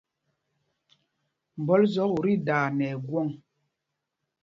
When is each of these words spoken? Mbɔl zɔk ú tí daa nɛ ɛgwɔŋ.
Mbɔl 1.61 1.81
zɔk 1.93 2.11
ú 2.17 2.19
tí 2.23 2.33
daa 2.47 2.65
nɛ 2.77 2.85
ɛgwɔŋ. 2.95 3.27